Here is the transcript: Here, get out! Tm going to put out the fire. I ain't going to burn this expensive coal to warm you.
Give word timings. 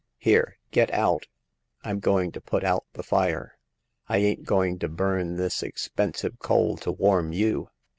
Here, 0.17 0.57
get 0.71 0.91
out! 0.95 1.27
Tm 1.85 1.99
going 1.99 2.31
to 2.31 2.41
put 2.41 2.63
out 2.63 2.85
the 2.93 3.03
fire. 3.03 3.59
I 4.09 4.17
ain't 4.17 4.45
going 4.45 4.79
to 4.79 4.89
burn 4.89 5.35
this 5.35 5.61
expensive 5.61 6.39
coal 6.39 6.75
to 6.77 6.91
warm 6.91 7.33
you. 7.33 7.69